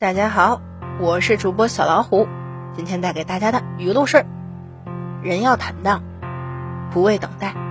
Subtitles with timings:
[0.00, 0.62] 大家好
[0.98, 2.26] 我是主播小老虎
[2.74, 4.24] 今天带给大家的语录是
[5.22, 6.02] 人要坦荡
[6.90, 7.69] 不为等待。